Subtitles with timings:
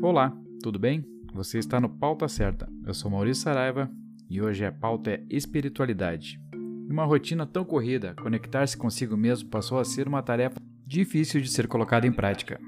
[0.00, 0.32] Olá,
[0.62, 1.04] tudo bem?
[1.34, 2.70] Você está no Pauta Certa.
[2.86, 3.90] Eu sou Maurício Saraiva
[4.30, 6.40] e hoje a pauta é espiritualidade.
[6.54, 11.48] Em uma rotina tão corrida, conectar-se consigo mesmo passou a ser uma tarefa difícil de
[11.48, 12.60] ser colocada em prática.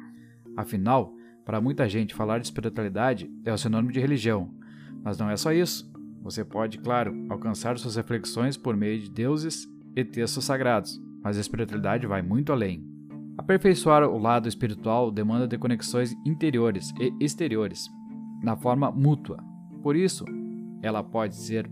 [0.56, 4.52] Afinal, para muita gente, falar de espiritualidade é o sinônimo de religião,
[5.00, 5.88] mas não é só isso.
[6.22, 11.40] Você pode, claro, alcançar suas reflexões por meio de deuses e textos sagrados, mas a
[11.40, 12.89] espiritualidade vai muito além.
[13.50, 17.90] Aperfeiçoar o lado espiritual demanda de conexões interiores e exteriores,
[18.40, 19.42] na forma mútua.
[19.82, 20.24] Por isso,
[20.80, 21.68] ela pode ser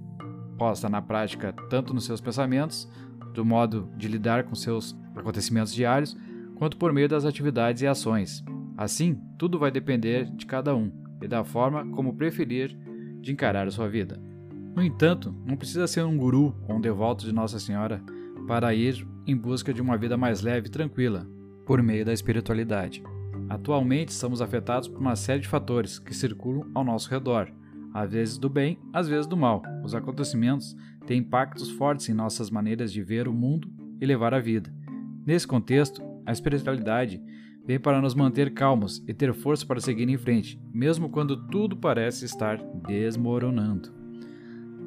[0.59, 2.91] posta na prática tanto nos seus pensamentos,
[3.33, 6.17] do modo de lidar com seus acontecimentos diários,
[6.57, 8.45] quanto por meio das atividades e ações.
[8.77, 10.91] Assim, tudo vai depender de cada um
[11.23, 12.77] e da forma como preferir
[13.21, 14.21] de encarar a sua vida.
[14.75, 18.03] No entanto, não precisa ser um guru ou um devoto de Nossa Senhora
[18.49, 21.25] para ir em busca de uma vida mais leve e tranquila,
[21.69, 23.05] por meio da espiritualidade.
[23.47, 27.53] Atualmente, somos afetados por uma série de fatores que circulam ao nosso redor,
[27.93, 29.63] às vezes do bem, às vezes do mal.
[29.85, 30.75] Os acontecimentos
[31.07, 33.71] têm impactos fortes em nossas maneiras de ver o mundo
[34.01, 34.73] e levar a vida.
[35.27, 37.23] Nesse contexto, a espiritualidade
[37.67, 41.77] vem para nos manter calmos e ter força para seguir em frente, mesmo quando tudo
[41.77, 43.93] parece estar desmoronando.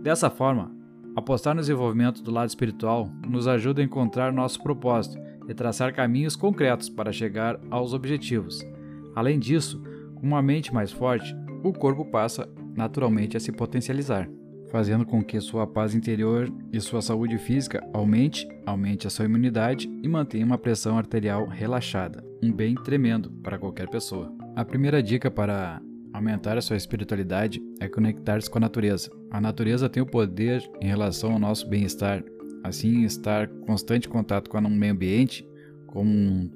[0.02, 0.76] Dessa forma,
[1.16, 6.36] apostar no desenvolvimento do lado espiritual nos ajuda a encontrar nosso propósito e traçar caminhos
[6.36, 8.66] concretos para chegar aos objetivos.
[9.14, 9.82] Além disso,
[10.16, 14.30] com uma mente mais forte, o corpo passa naturalmente a se potencializar,
[14.72, 19.92] fazendo com que sua paz interior e sua saúde física aumente, aumente a sua imunidade
[20.02, 24.34] e mantenha uma pressão arterial relaxada, um bem tremendo para qualquer pessoa.
[24.56, 25.82] A primeira dica para
[26.14, 29.10] aumentar a sua espiritualidade é conectar-se com a natureza.
[29.30, 32.24] A natureza tem o poder em relação ao nosso bem-estar.
[32.64, 35.48] Assim, estar em constante contato com o meio ambiente,
[35.88, 36.52] como um,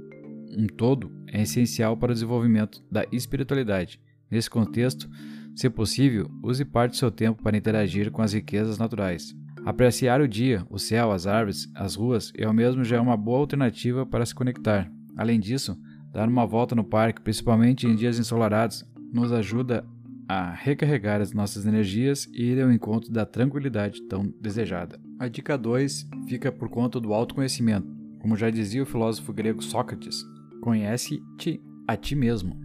[0.58, 4.00] um todo, é essencial para o desenvolvimento da espiritualidade.
[4.30, 5.10] Nesse contexto,
[5.56, 9.36] se possível, use parte do seu tempo para interagir com as riquezas naturais.
[9.66, 13.18] Apreciar o dia, o céu, as árvores, as ruas e ao mesmo já é uma
[13.18, 14.92] boa alternativa para se conectar.
[15.18, 15.76] Além disso,
[16.12, 19.86] dar uma volta no parque, principalmente em dias ensolarados, nos ajuda
[20.28, 25.00] a recarregar as nossas energias e ir ao encontro da tranquilidade tão desejada.
[25.18, 27.88] A dica 2 fica por conta do autoconhecimento.
[28.20, 30.26] Como já dizia o filósofo grego Sócrates,
[30.62, 32.60] conhece-te a ti mesmo.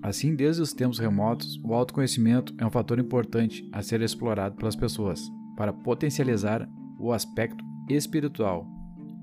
[0.00, 4.76] Assim, desde os tempos remotos, o autoconhecimento é um fator importante a ser explorado pelas
[4.76, 5.20] pessoas
[5.56, 6.68] para potencializar
[7.00, 8.68] o aspecto espiritual.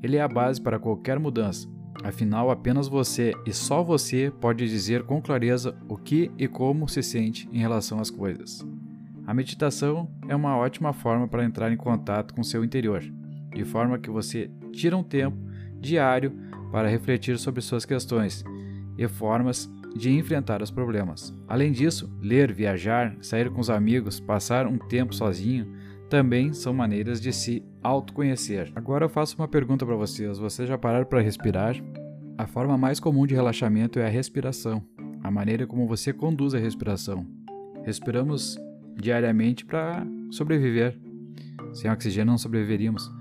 [0.02, 1.70] Ele é a base para qualquer mudança.
[2.04, 7.02] Afinal, apenas você e só você pode dizer com clareza o que e como se
[7.02, 8.66] sente em relação às coisas.
[9.26, 13.02] A meditação é uma ótima forma para entrar em contato com seu interior,
[13.54, 15.38] de forma que você tira um tempo
[15.80, 16.34] diário
[16.72, 18.44] para refletir sobre suas questões
[18.98, 21.34] e formas de enfrentar os problemas.
[21.48, 25.72] Além disso, ler, viajar, sair com os amigos, passar um tempo sozinho
[26.10, 28.72] também são maneiras de se autoconhecer.
[28.76, 31.76] Agora eu faço uma pergunta para vocês: vocês já pararam para respirar?
[32.38, 34.84] A forma mais comum de relaxamento é a respiração,
[35.24, 37.26] a maneira como você conduz a respiração.
[37.84, 38.58] Respiramos
[38.96, 40.98] diariamente para sobreviver.
[41.74, 43.12] Sem oxigênio não sobreviveríamos.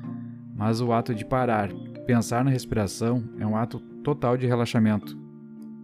[0.54, 1.70] Mas o ato de parar,
[2.06, 5.18] pensar na respiração, é um ato total de relaxamento.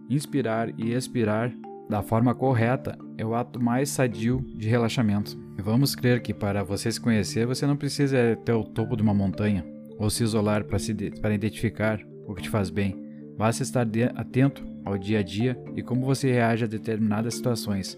[0.09, 1.51] Inspirar e expirar
[1.89, 5.37] da forma correta é o ato mais sadio de relaxamento.
[5.57, 9.01] Vamos crer que para você se conhecer, você não precisa ir até o topo de
[9.01, 9.65] uma montanha
[9.97, 12.95] ou se isolar para, se para identificar o que te faz bem.
[13.37, 17.97] Basta estar atento ao dia a dia e como você reage a determinadas situações.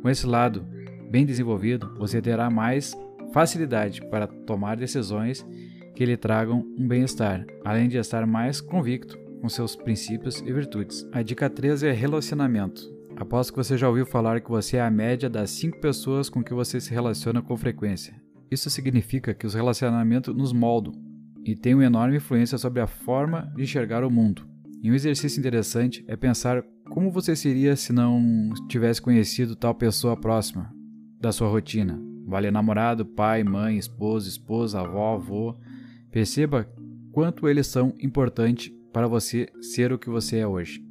[0.00, 0.66] Com esse lado
[1.10, 2.94] bem desenvolvido, você terá mais
[3.32, 5.46] facilidade para tomar decisões
[5.94, 11.08] que lhe tragam um bem-estar, além de estar mais convicto com seus princípios e virtudes.
[11.12, 12.94] A dica 3 é relacionamento.
[13.16, 16.44] Aposto que você já ouviu falar que você é a média das 5 pessoas com
[16.44, 18.14] que você se relaciona com frequência.
[18.50, 20.92] Isso significa que os relacionamentos nos moldam
[21.44, 24.46] e têm uma enorme influência sobre a forma de enxergar o mundo.
[24.82, 30.16] E um exercício interessante é pensar como você seria se não tivesse conhecido tal pessoa
[30.16, 30.75] próxima
[31.26, 32.00] da sua rotina.
[32.24, 35.56] Vale namorado, pai, mãe, esposo, esposa, avó, avô.
[36.10, 36.68] Perceba
[37.10, 40.84] quanto eles são importantes para você ser o que você é hoje.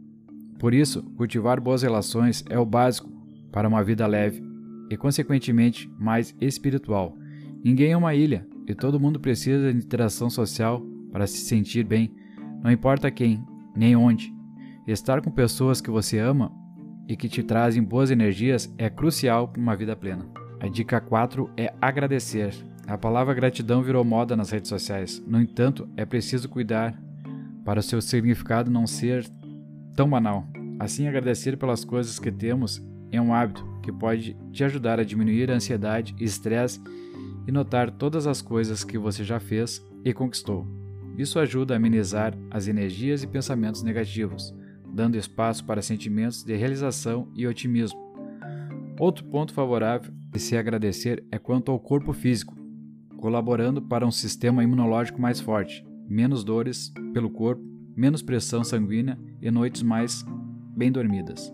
[0.60, 3.10] Por isso, cultivar boas relações é o básico
[3.50, 4.44] para uma vida leve
[4.90, 7.18] e, consequentemente, mais espiritual.
[7.64, 12.14] Ninguém é uma ilha e todo mundo precisa de interação social para se sentir bem,
[12.62, 13.42] não importa quem,
[13.74, 14.34] nem onde.
[14.86, 16.52] Estar com pessoas que você ama
[17.08, 20.26] e que te trazem boas energias é crucial para uma vida plena.
[20.60, 22.54] A dica 4 é agradecer.
[22.88, 25.24] A palavra gratidão virou moda nas redes sociais.
[25.28, 27.00] No entanto, é preciso cuidar
[27.64, 29.26] para o seu significado não ser
[29.96, 30.48] tão banal.
[30.80, 32.82] Assim, agradecer pelas coisas que temos
[33.12, 36.82] é um hábito que pode te ajudar a diminuir a ansiedade e estresse
[37.48, 40.68] e notar todas as coisas que você já fez e conquistou.
[41.18, 44.54] Isso ajuda a amenizar as energias e pensamentos negativos,
[44.96, 48.00] dando espaço para sentimentos de realização e otimismo.
[48.98, 52.56] Outro ponto favorável de se agradecer é quanto ao corpo físico,
[53.18, 57.62] colaborando para um sistema imunológico mais forte, menos dores pelo corpo,
[57.94, 60.24] menos pressão sanguínea e noites mais
[60.78, 61.54] bem dormidas.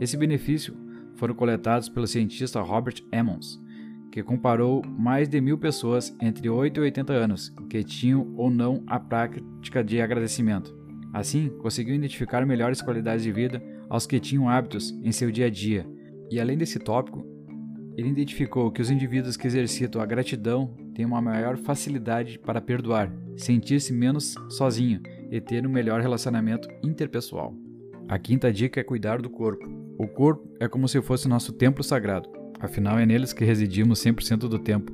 [0.00, 0.76] Esse benefício
[1.14, 3.62] foram coletados pelo cientista Robert Emmons,
[4.10, 8.82] que comparou mais de mil pessoas entre 8 e 80 anos que tinham ou não
[8.88, 10.79] a prática de agradecimento.
[11.12, 15.50] Assim, conseguiu identificar melhores qualidades de vida aos que tinham hábitos em seu dia a
[15.50, 15.86] dia.
[16.30, 17.26] E além desse tópico,
[17.96, 23.12] ele identificou que os indivíduos que exercitam a gratidão têm uma maior facilidade para perdoar,
[23.36, 27.54] sentir-se menos sozinho e ter um melhor relacionamento interpessoal.
[28.08, 29.66] A quinta dica é cuidar do corpo.
[29.98, 32.28] O corpo é como se fosse nosso templo sagrado.
[32.58, 34.92] Afinal, é neles que residimos 100% do tempo.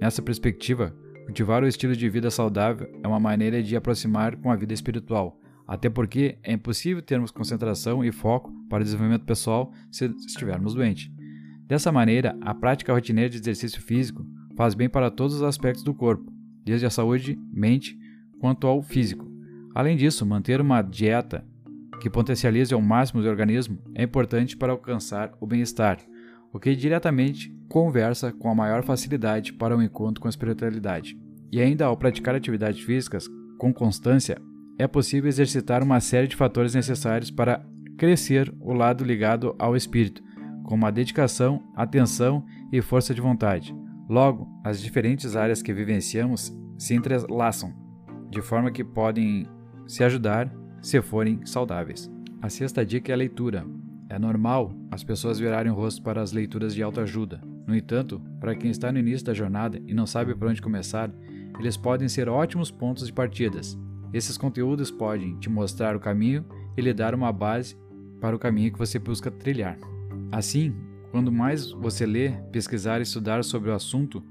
[0.00, 0.94] Nessa perspectiva,
[1.24, 5.38] cultivar o estilo de vida saudável é uma maneira de aproximar com a vida espiritual,
[5.66, 11.10] até porque é impossível termos concentração e foco para o desenvolvimento pessoal se estivermos doentes.
[11.66, 14.26] Dessa maneira, a prática rotineira de exercício físico
[14.56, 16.32] faz bem para todos os aspectos do corpo,
[16.64, 17.98] desde a saúde, mente,
[18.38, 19.30] quanto ao físico.
[19.74, 21.44] Além disso, manter uma dieta
[22.00, 25.98] que potencialize ao máximo o organismo é importante para alcançar o bem-estar
[26.54, 31.18] o que diretamente conversa com a maior facilidade para o um encontro com a espiritualidade.
[31.50, 33.28] E ainda ao praticar atividades físicas
[33.58, 34.40] com constância,
[34.78, 37.64] é possível exercitar uma série de fatores necessários para
[37.96, 40.22] crescer o lado ligado ao espírito,
[40.64, 43.74] como a dedicação, atenção e força de vontade.
[44.08, 47.72] Logo, as diferentes áreas que vivenciamos se entrelaçam,
[48.30, 49.46] de forma que podem
[49.86, 52.10] se ajudar se forem saudáveis.
[52.42, 53.64] A sexta dica é a leitura.
[54.08, 57.40] É normal as pessoas virarem o rosto para as leituras de autoajuda.
[57.66, 61.10] No entanto, para quem está no início da jornada e não sabe por onde começar,
[61.58, 63.78] eles podem ser ótimos pontos de partidas.
[64.14, 66.46] Esses conteúdos podem te mostrar o caminho
[66.76, 67.76] e lhe dar uma base
[68.20, 69.76] para o caminho que você busca trilhar.
[70.32, 70.74] Assim,
[71.10, 74.24] quando mais você lê, pesquisar e estudar sobre o assunto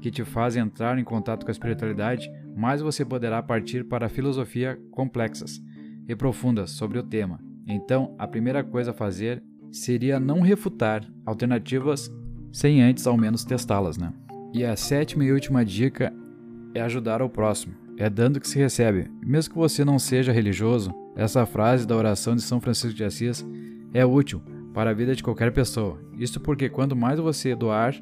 [0.00, 4.80] que te faz entrar em contato com a espiritualidade, mais você poderá partir para filosofia
[4.90, 5.60] complexas
[6.08, 9.42] e profundas sobre o tema então, a primeira coisa a fazer
[9.72, 12.12] seria não refutar alternativas
[12.52, 14.12] sem antes ao menos testá-las, né?
[14.52, 16.12] E a sétima e última dica
[16.74, 17.74] é ajudar ao próximo.
[17.96, 19.10] É dando que se recebe.
[19.24, 23.46] Mesmo que você não seja religioso, essa frase da oração de São Francisco de Assis
[23.92, 24.42] é útil
[24.72, 26.00] para a vida de qualquer pessoa.
[26.18, 27.94] Isso porque quanto mais você doar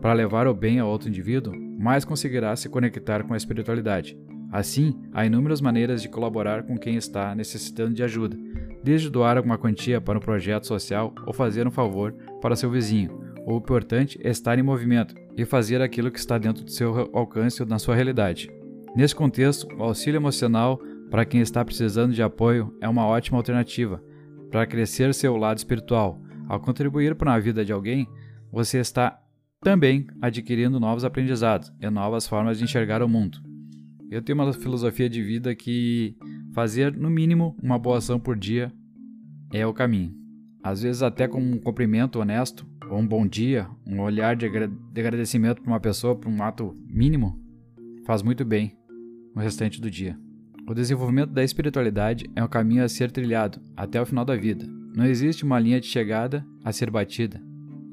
[0.00, 4.16] para levar o bem a outro indivíduo, mais conseguirá se conectar com a espiritualidade.
[4.52, 8.36] Assim, há inúmeras maneiras de colaborar com quem está necessitando de ajuda,
[8.82, 13.20] desde doar alguma quantia para um projeto social ou fazer um favor para seu vizinho.
[13.46, 17.62] O importante é estar em movimento e fazer aquilo que está dentro do seu alcance
[17.62, 18.50] ou na sua realidade.
[18.94, 20.78] Nesse contexto, o auxílio emocional
[21.10, 24.02] para quem está precisando de apoio é uma ótima alternativa
[24.50, 26.20] para crescer seu lado espiritual.
[26.48, 28.08] Ao contribuir para a vida de alguém,
[28.52, 29.20] você está
[29.60, 33.38] também adquirindo novos aprendizados e novas formas de enxergar o mundo.
[34.10, 36.16] Eu tenho uma filosofia de vida que
[36.52, 38.72] Fazer, no mínimo, uma boa ação por dia
[39.52, 40.12] é o caminho.
[40.62, 45.62] Às vezes, até com um cumprimento honesto, ou um bom dia, um olhar de, agradecimento
[45.62, 47.40] para uma pessoa por um ato mínimo,
[48.04, 48.76] faz muito bem
[49.34, 50.18] no restante do dia.
[50.68, 54.66] O desenvolvimento da espiritualidade é um caminho a ser trilhado até o final da vida.
[54.94, 57.42] Não existe uma linha de chegada a ser batida.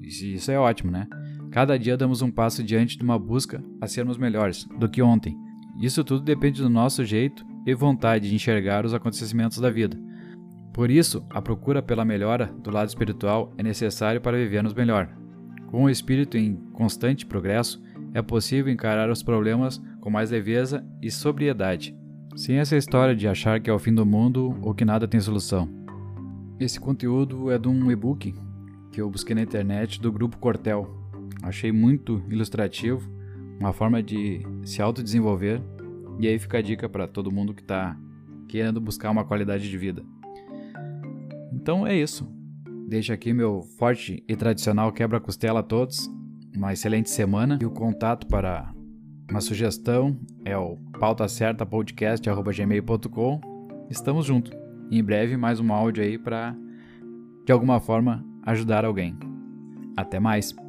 [0.01, 1.07] Isso é ótimo, né?
[1.51, 5.35] Cada dia damos um passo diante de uma busca a sermos melhores do que ontem.
[5.81, 9.97] Isso tudo depende do nosso jeito e vontade de enxergar os acontecimentos da vida.
[10.73, 15.09] Por isso, a procura pela melhora do lado espiritual é necessário para vivermos melhor.
[15.67, 17.81] Com o espírito em constante progresso,
[18.13, 21.93] é possível encarar os problemas com mais leveza e sobriedade,
[22.33, 25.19] sem essa história de achar que é o fim do mundo ou que nada tem
[25.19, 25.67] solução.
[26.57, 28.33] Esse conteúdo é de um e-book
[28.89, 30.89] que eu busquei na internet do grupo Cortel.
[31.43, 33.05] Achei muito ilustrativo,
[33.59, 35.61] uma forma de se autodesenvolver
[36.21, 37.99] e aí fica a dica para todo mundo que está
[38.47, 40.05] querendo buscar uma qualidade de vida.
[41.51, 42.25] Então é isso.
[42.87, 46.09] Deixo aqui meu forte e tradicional quebra-costela a todos.
[46.55, 48.73] Uma excelente semana e o contato para
[49.29, 53.41] uma sugestão é o pautacertapodcast.gmail.com
[53.89, 54.51] Estamos juntos.
[54.91, 56.55] Em breve mais um áudio aí para
[57.45, 59.15] de alguma forma ajudar alguém.
[59.95, 60.66] Até mais!